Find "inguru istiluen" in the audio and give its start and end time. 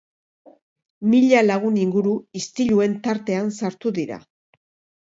1.83-2.99